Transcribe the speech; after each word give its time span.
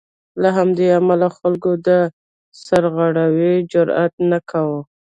له 0.41 0.49
همدې 0.57 0.87
امله 0.99 1.27
خلکو 1.37 1.71
د 1.87 1.89
سرغړاوي 2.65 3.53
جرات 3.71 4.13
نه 4.29 4.39
کاوه. 4.49 4.79